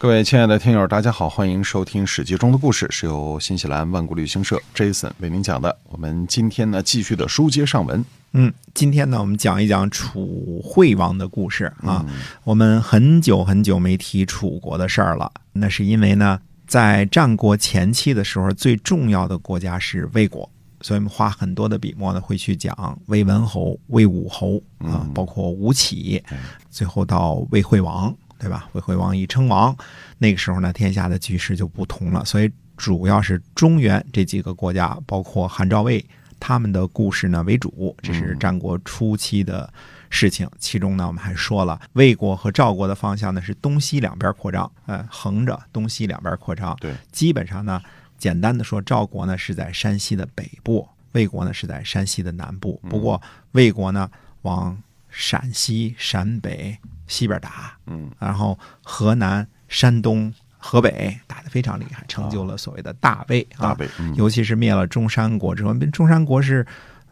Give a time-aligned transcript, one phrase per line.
[0.00, 5.76] 各位亲爱的听友，大家好，欢迎收听《史记》中的故事，是由新西兰万国旅行社 Jason 为您讲的。
[5.88, 8.04] 我们今天呢，继续的书接上文。
[8.30, 12.06] 嗯，今天呢，我们讲一讲楚惠王的故事啊。
[12.44, 20.48] 我们很久很久没提楚国的事儿了，那是因为呢，在战国前期的时候，最重要的国家是魏国，
[20.80, 26.22] 所以我们花很多的笔墨呢，会去讲魏文侯、魏武侯啊，包括吴起，
[26.70, 28.14] 最后到魏惠王。
[28.38, 28.68] 对吧？
[28.72, 29.76] 魏惠王一称王，
[30.18, 32.24] 那个时候呢，天下的局势就不同了。
[32.24, 36.04] 所以主要是中原这几个国家，包括韩赵魏
[36.38, 37.96] 他们的故事呢为主。
[38.00, 39.72] 这是战国初期的
[40.08, 40.48] 事情。
[40.58, 46.76] 其中呢，我们还说了魏国和赵国的方向呢是东西两边扩张，呃，横着东西两边扩张。
[46.80, 47.82] 对，基本上呢，
[48.16, 52.80] 简单的说，赵国呢是在山西的北部，魏国呢是在山西的南部。
[52.88, 53.20] 不过
[53.52, 54.08] 魏国呢
[54.42, 56.78] 往陕西、陕北。
[57.08, 63.72] 西边打，嗯，然后河南、山东、河北打得非常厉害，成就了所谓的大魏啊。
[63.72, 66.64] 大魏，尤其是灭了中山国之后，中山国是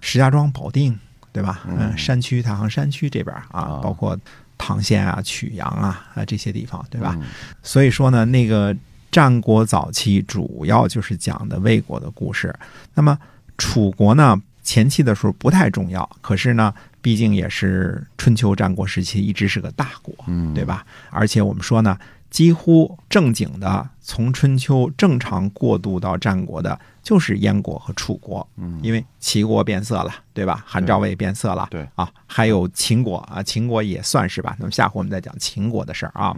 [0.00, 0.98] 石家庄、保定，
[1.32, 1.62] 对吧？
[1.66, 4.18] 嗯，山区太行山区这边啊，包括
[4.58, 7.16] 唐县啊、曲阳啊啊这些地方，对吧？
[7.62, 8.76] 所以说呢，那个
[9.10, 12.54] 战国早期主要就是讲的魏国的故事。
[12.94, 13.16] 那么
[13.56, 16.74] 楚国呢，前期的时候不太重要，可是呢。
[17.04, 20.14] 毕竟也是春秋战国时期，一直是个大国，
[20.54, 20.86] 对吧？
[21.10, 21.98] 而且我们说呢，
[22.30, 28.48] 几乎正经的从春秋正常过渡到战国的，就是燕国和楚国，
[28.80, 30.64] 因为齐国变色了，对吧？
[30.66, 34.56] 韩赵魏变色了，对啊，还有秦国啊，秦国也算是吧。
[34.58, 36.34] 那么下回我们再讲秦国的事儿啊。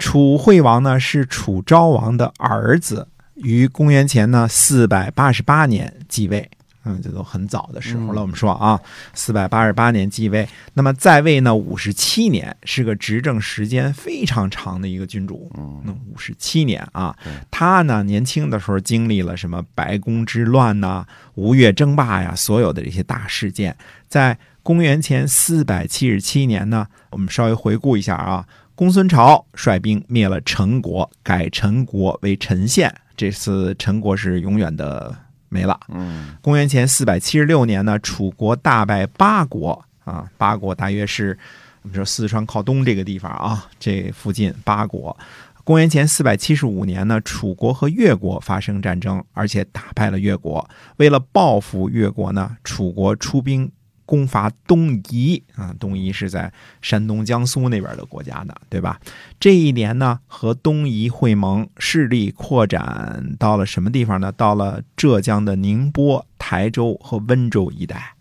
[0.00, 3.06] 楚惠王呢是楚昭王的儿子，
[3.36, 6.50] 于公元前呢四百八十八年继位。
[6.88, 8.22] 嗯，这都很早的时候了。
[8.22, 8.80] 我们说啊，
[9.12, 15.52] 四百八十八年继位，那么在位呢五十七年，是个执政时间非常长的一个君主。
[15.58, 17.14] 嗯，五十七年啊，
[17.50, 23.76] 他呢年轻的时候经历了什么白宫之乱呐、吴越争霸呀，所有的这些大事件。
[24.08, 32.94] 在公元前四百七十七年呢，我们稍微回顾一下啊，公孙朝率兵灭了陈国，改陈国为陈县。
[33.14, 35.14] 这次陈国是永远的。
[35.48, 35.78] 没了。
[35.88, 41.38] 嗯，公元前四百七十六年呢，楚国大败八国啊，八国大约是
[41.82, 45.16] 我们说四川靠东这个地方啊，这附近八国。
[45.64, 50.68] 公元前四百七十五年呢，楚国和越国发生战争，而且打败了越国。
[50.96, 53.70] 为了报复越国呢，楚国出兵。
[54.08, 58.98] 攻伐东夷啊，东夷是在山东、江苏那边的国家呢，对吧？
[59.38, 64.32] 这一年呢，和东夷会盟，势力扩展到了什么地方呢？
[64.32, 68.14] 到了浙江的宁波、台州和温州一带。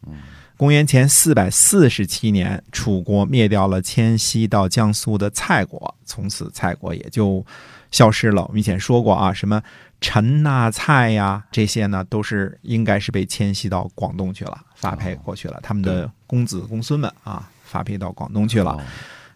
[0.58, 7.46] 公元前四百四十七年，楚国灭掉了迁徙到江苏的蔡国，从此蔡国也就
[7.92, 8.44] 消失了。
[8.46, 9.62] 我们以前说过啊，什么？
[10.02, 15.60] 陈呐、蔡呀，这些呢都是应该是被迁徙到广东去了，发配过去了。
[15.62, 18.84] 他们的公子公孙们啊，发配到广东去了。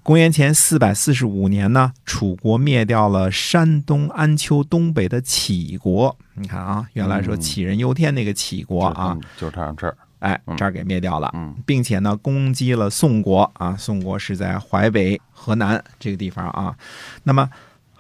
[0.02, 6.16] 公元前四百四十五年呢，楚国灭掉了山东安丘东北的杞国。
[6.34, 11.32] 你看啊，原来说杞人忧天那个杞国啊，就这儿，哎，这儿给灭掉了，
[11.66, 13.76] 并且呢，攻击了宋国啊。
[13.78, 16.76] 宋国是在淮北、河南这个地方啊。
[17.24, 17.48] 那么。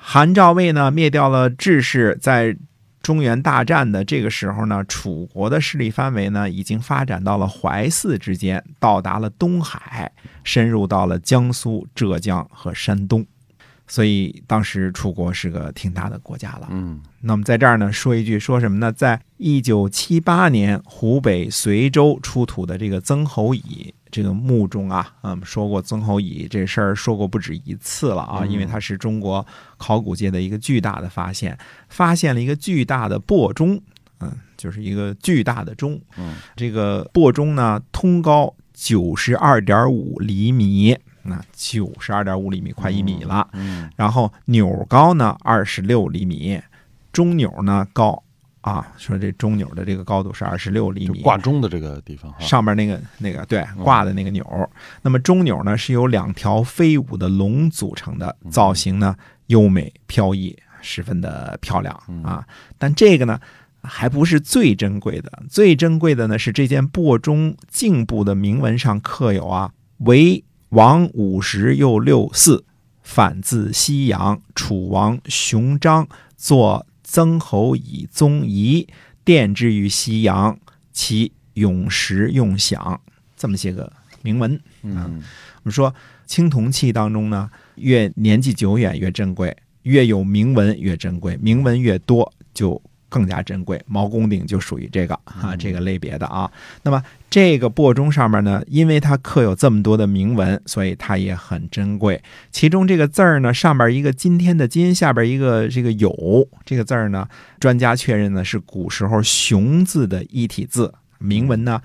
[0.03, 2.57] 韩赵魏呢灭掉了智氏，在
[3.03, 10.11] 中原大战的这个时候呢，楚国的势力范围呢已经发展到了淮泗之间，到达了东海，
[10.43, 13.23] 深入到了江苏、浙江和山东。
[13.91, 16.69] 所以当时楚国是个挺大的国家了。
[16.71, 18.89] 嗯，那么在这儿呢，说一句，说什么呢？
[18.89, 31.57] 在一九七八年，湖北随州出土的这个曾侯乙这个墓中啊，嗯，说过曾侯乙这事儿，说过不止一次了啊，因为它是中国考古界的一个巨大的发现，
[31.89, 33.77] 发现了一个巨大的擘钟，
[34.21, 40.97] 嗯，就是一个巨大的钟，嗯，这个擘钟呢，通高九十二点五厘米。
[41.23, 43.47] 那九十二点五厘米，快一米了。
[43.53, 46.59] 嗯，然后钮高呢二十六厘米，
[47.11, 48.23] 中钮呢高
[48.61, 51.21] 啊，说这中钮的这个高度是二十六厘米。
[51.21, 54.69] 挂钟的这个地方，上面那个那个对挂的那个钮。
[55.01, 59.15] 那么中钮呢是由两条飞舞的龙组成的，造型呢
[59.47, 62.45] 优美飘逸，十分的漂亮啊。
[62.77, 63.39] 但这个呢
[63.83, 70.43] 还不是最珍贵的，最珍贵的呢是这件擘钟颈部的铭文上刻有啊为。
[70.71, 72.63] 王五十又六四，
[73.03, 76.07] 反自西阳，楚王熊章
[76.37, 78.87] 作曾侯乙宗仪，
[79.25, 80.57] 奠之于西阳，
[80.93, 83.01] 其永时用享。
[83.35, 83.91] 这么些个
[84.21, 84.57] 铭文。
[84.83, 85.21] 嗯
[85.57, 85.93] 我们说
[86.25, 92.81] 青铜器当中呢，越年纪久远越珍贵，越有铭文越珍贵，铭文越多就
[93.11, 93.79] 更加珍贵。
[93.85, 96.49] 毛公鼎就属于这个啊这个类别的啊。
[96.81, 102.23] 那么这个钵钟上面呢，因为它刻有这么多的铭文，所以它也很珍贵。
[102.49, 107.27] 其中这个字儿呢，上边一个今天的今，下边一个这个有这个字儿呢，
[107.59, 111.81] 专家确认呢是古时候熊字的一体字，铭文呢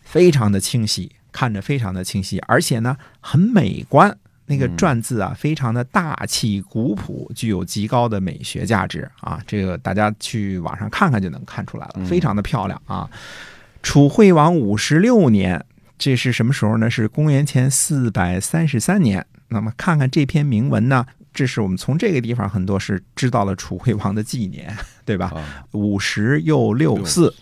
[0.00, 1.12] 非常的清晰。
[1.32, 4.18] 看着非常的清晰，而且呢很美观。
[4.50, 9.40] 那个篆字啊，非常的大气古朴，具有极高的美学价值啊！
[9.46, 13.08] 这个大家去网上看看就能看出来了，非常的漂亮啊！
[13.80, 15.64] 楚惠王五十六年，
[15.96, 16.90] 这是什么时候呢？
[16.90, 19.24] 是公元前四百三十三年。
[19.50, 25.32] 那么看看这篇铭文呢，这是我们从这个地方很多是知道了楚惠王的纪年，对吧？
[25.36, 27.32] 啊五十又六四，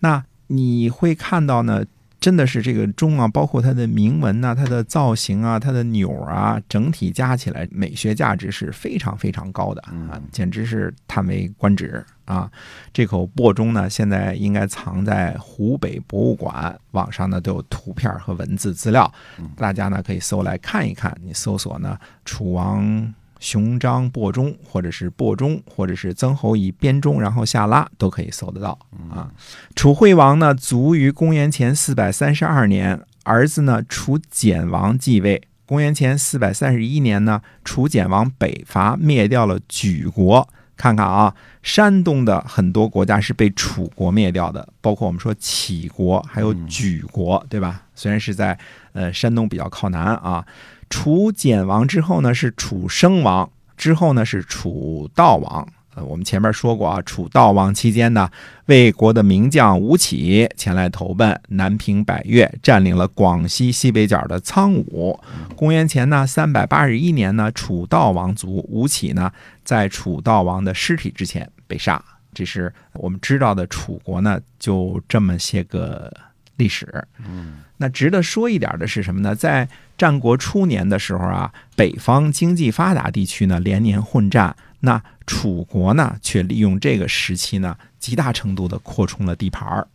[0.00, 1.84] 那你会看到呢，
[2.26, 12.50] 真的是这个钟啊，包括它的铭文呐、它的造型啊、它的钮啊，整体加起来美学价值是非常非常高的啊，简直是叹为观止啊！
[12.92, 19.08] 这口钵钟呢，现在应该藏在湖北博物馆，网上呢都有图片和文字资料，
[19.56, 21.16] 大家呢可以搜来看一看。
[21.22, 21.96] 你搜索呢
[22.26, 23.14] “楚王”。
[23.38, 28.78] 熊章钵钟，或者是钵钟，或者是曾侯乙编钟，然后下拉都可以搜得到
[29.10, 29.30] 啊。
[29.74, 35.42] 楚惠王呢，卒于公元前四百三十二年，儿子呢楚简王继位。
[35.66, 40.48] 公元前四百三十一年呢，楚简王北伐，灭掉了莒国。
[40.76, 47.82] 看看啊，山东的很多国家是被楚国灭掉的，包括我们说杞国，还有莒国，对吧？
[47.94, 48.58] 虽然是在
[48.92, 50.44] 呃山东比较靠南啊。
[50.88, 55.68] 楚简王之后呢是楚生王，之后呢是楚悼王。
[55.94, 58.30] 呃，我们前面说过啊，楚悼王期间呢，
[58.66, 65.18] 魏国的名将吴起前来投奔，南平百越，占领了广西西北角的苍梧。
[65.56, 69.32] 公元前呢三百八十一年呢，楚悼王卒，吴起呢
[69.64, 72.04] 在楚悼王的尸体之前被杀。
[72.34, 76.12] 这是我们知道的楚国呢，就这么些个
[76.56, 77.06] 历史。
[77.18, 79.34] 嗯那值得说一点的是什么呢？
[79.34, 79.68] 在
[79.98, 89.86] 战国初年的时候啊，北方经济发达地区呢连年混战，那楚国呢却利用这个时期呢，极大程度的扩充了地盘儿。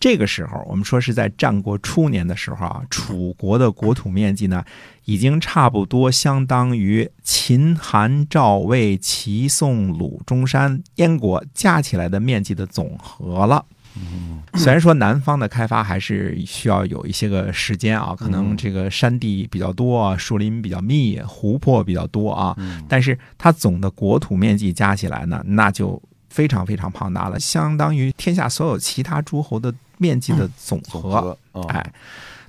[0.00, 4.64] 这个时候，我们说是在战国初年的时候啊，楚国的国土面积呢，
[5.04, 13.64] 已经差不多相当于秦、韩、赵、魏、齐、宋、鲁、中山、燕国加起来的面积的总和了。
[14.54, 22.56] 虽然说南方的开发还是需要有一些个时间啊，可能这个山地比较多，树林比较密，湖泊比较多啊，
[22.88, 31.36] 但是它总的国土面积加起来呢，那就非常非常庞大了，相当于天下所有其他诸侯的面积的总总和。
[31.68, 31.92] 哎，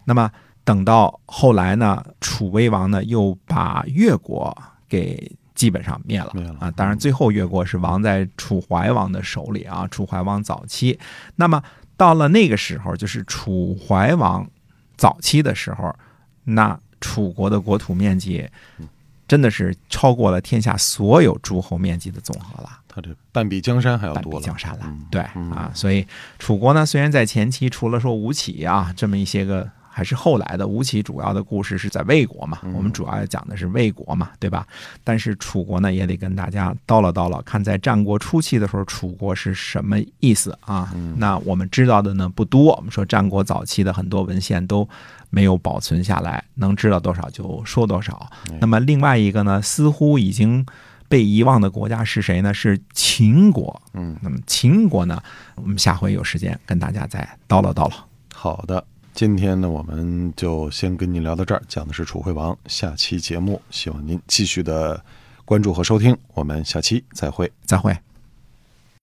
[0.05, 0.29] 那么
[0.63, 4.55] 等到后来呢，楚威王呢又把越国
[4.87, 6.71] 给基本上灭了啊。
[6.71, 9.87] 当然，最后越国是亡在楚怀王的手里啊。
[9.89, 10.99] 楚怀王早期，
[11.35, 11.61] 那么
[11.95, 14.49] 到了那个时候，就是楚怀王
[14.97, 15.95] 早期的时候，
[16.43, 18.49] 那楚国的国土面积
[19.27, 22.69] 真的是超过了天下所有诸侯面积的总和了。
[22.87, 26.05] 他这半壁江山还要多了，江山了嗯，对啊，所以
[26.37, 34.65] 楚国呢，虽然在前期除了说吴起啊这么一些个，还是后来的吴起主要的故事是在魏国嘛，我们主要讲的是魏国嘛，对吧？
[35.03, 40.91] 但是楚国呢，也得跟大家叨唠叨唠，看在战国初期的时候，楚国是什么意思啊？
[41.15, 44.87] 那我们知道的呢不多，我们说战国早期的很多文献都
[45.29, 48.27] 没有保存下来，能知道多少就说多少。
[48.59, 50.65] 那么另外一个呢，似乎已经
[51.07, 52.51] 被遗忘的国家是谁呢？
[52.51, 53.79] 是秦国。
[53.93, 55.21] 嗯，那么秦国呢，
[55.55, 58.07] 我们下回有时间跟大家再叨唠叨唠。
[58.33, 58.83] 好的。
[59.13, 62.57] 今天呢，我们就先跟您聊到这儿，讲的是楚惠王。
[62.65, 65.03] 下期节目，希望您继续的
[65.45, 66.17] 关注和收听。
[66.33, 67.51] 我们下期再会。
[67.63, 67.95] 再会。